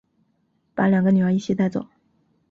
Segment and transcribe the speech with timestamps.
[0.73, 1.85] 把两个女儿一起带走